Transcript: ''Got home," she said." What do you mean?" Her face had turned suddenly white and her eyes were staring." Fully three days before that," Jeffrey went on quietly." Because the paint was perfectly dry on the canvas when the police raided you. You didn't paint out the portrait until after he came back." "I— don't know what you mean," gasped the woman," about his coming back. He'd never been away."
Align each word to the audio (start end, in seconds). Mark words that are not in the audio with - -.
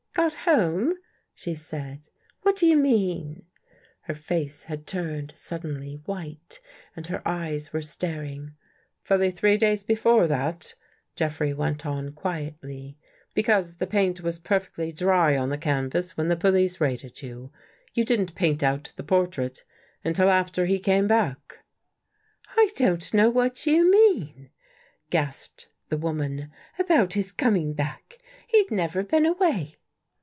''Got 0.21 0.33
home," 0.35 0.95
she 1.33 1.55
said." 1.55 2.09
What 2.43 2.57
do 2.57 2.67
you 2.67 2.75
mean?" 2.75 3.45
Her 4.07 4.13
face 4.13 4.63
had 4.65 4.85
turned 4.85 5.31
suddenly 5.37 6.01
white 6.05 6.59
and 6.97 7.07
her 7.07 7.25
eyes 7.25 7.71
were 7.71 7.81
staring." 7.81 8.51
Fully 9.05 9.31
three 9.31 9.55
days 9.55 9.83
before 9.83 10.27
that," 10.27 10.75
Jeffrey 11.15 11.53
went 11.53 11.85
on 11.85 12.11
quietly." 12.11 12.97
Because 13.33 13.77
the 13.77 13.87
paint 13.87 14.19
was 14.19 14.37
perfectly 14.37 14.91
dry 14.91 15.37
on 15.37 15.47
the 15.49 15.57
canvas 15.57 16.17
when 16.17 16.27
the 16.27 16.35
police 16.35 16.81
raided 16.81 17.21
you. 17.21 17.53
You 17.93 18.03
didn't 18.03 18.35
paint 18.35 18.61
out 18.61 18.91
the 18.97 19.03
portrait 19.03 19.63
until 20.03 20.29
after 20.29 20.65
he 20.65 20.77
came 20.77 21.07
back." 21.07 21.59
"I— 22.49 22.69
don't 22.75 23.13
know 23.13 23.29
what 23.29 23.65
you 23.65 23.89
mean," 23.89 24.49
gasped 25.09 25.69
the 25.87 25.97
woman," 25.97 26.51
about 26.77 27.13
his 27.13 27.31
coming 27.31 27.71
back. 27.73 28.17
He'd 28.47 28.71
never 28.71 29.03
been 29.03 29.25
away." 29.25 29.77